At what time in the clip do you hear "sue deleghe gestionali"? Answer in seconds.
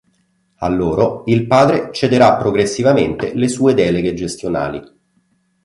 3.47-4.81